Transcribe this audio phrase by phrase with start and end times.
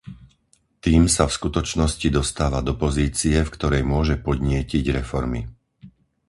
[0.85, 5.41] Tým sa v skutočnosti dostáva do pozície, v ktorej môže podnietiť reformy.